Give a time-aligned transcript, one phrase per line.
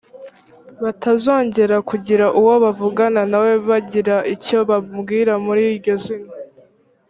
[0.83, 6.41] batazongera kugira uwo bavugana na we bagira icyo bamubwira muri iryo zina a